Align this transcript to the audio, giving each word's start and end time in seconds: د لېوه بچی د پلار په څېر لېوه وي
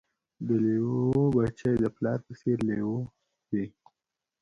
د 0.47 0.49
لېوه 0.63 1.23
بچی 1.35 1.73
د 1.83 1.85
پلار 1.95 2.19
په 2.27 2.33
څېر 2.39 2.57
لېوه 2.69 2.99
وي 3.49 3.65